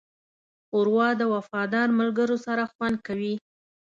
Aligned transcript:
ښوروا 0.67 1.09
د 1.19 1.21
وفادار 1.33 1.87
ملګرو 1.99 2.37
سره 2.45 2.63
خوند 2.73 2.97
کوي. 3.07 3.33